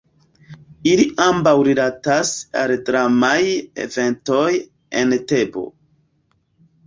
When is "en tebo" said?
5.03-5.67